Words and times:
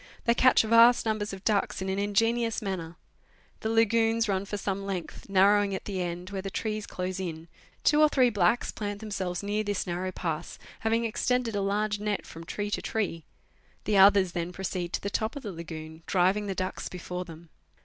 They 0.25 0.33
catch 0.33 0.63
vast 0.63 1.05
numbers 1.05 1.31
of 1.31 1.43
ducks 1.43 1.79
in 1.79 1.87
an 1.87 1.99
ingeni 1.99 2.47
ous 2.47 2.59
manner. 2.59 2.95
The 3.59 3.69
lagoons 3.69 4.27
run 4.27 4.45
for 4.45 4.57
some 4.57 4.83
length, 4.83 5.29
narrowing 5.29 5.75
at 5.75 5.85
the 5.85 6.01
end, 6.01 6.31
where 6.31 6.41
the 6.41 6.49
trees 6.49 6.87
close 6.87 7.19
in; 7.19 7.47
two 7.83 8.01
or 8.01 8.09
three 8.09 8.31
blacks 8.31 8.71
plant 8.71 8.99
themselves 8.99 9.43
near 9.43 9.63
this 9.63 9.85
narrow 9.85 10.11
pass, 10.11 10.57
having 10.79 11.05
extended 11.05 11.55
a 11.55 11.61
large 11.61 11.99
net 11.99 12.25
from 12.25 12.45
tree 12.45 12.71
to 12.71 12.81
tree; 12.81 13.25
the 13.83 13.95
others 13.95 14.31
then 14.31 14.51
proceed 14.51 14.91
to 14.93 15.01
the 15.03 15.11
top 15.11 15.35
of 15.35 15.43
the 15.43 15.51
lagoon, 15.51 16.01
driving 16.07 16.47
the 16.47 16.55
ducks 16.55 16.89
before 16.89 17.23
them. 17.23 17.49